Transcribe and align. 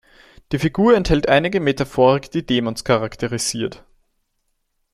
Die 0.51 0.57
Figur 0.57 0.95
enthält 0.95 1.29
einige 1.29 1.59
Metaphorik, 1.59 2.31
die 2.31 2.43
Daemons 2.43 2.83
charakterisiert. 2.83 3.83